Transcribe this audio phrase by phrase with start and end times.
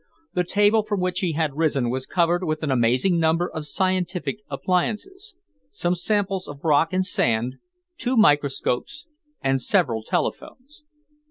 [0.33, 4.37] The table from which he had risen was covered with an amazing number of scientific
[4.49, 5.35] appliances,
[5.69, 7.57] some samples of rock and sand,
[7.99, 9.05] two microscopes
[9.43, 10.81] and several telephones.